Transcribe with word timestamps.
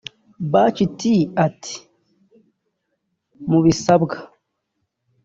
Bac 0.51 0.75
T 0.97 1.01
ati 1.45 1.75
“Mu 3.49 3.59
bisabwa 3.65 4.15